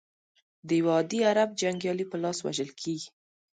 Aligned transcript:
د 0.67 0.69
یوه 0.79 0.93
عادي 0.97 1.19
عرب 1.31 1.49
جنګیالي 1.61 2.05
په 2.11 2.17
لاس 2.23 2.37
وژل 2.41 2.69
کیږي. 2.81 3.09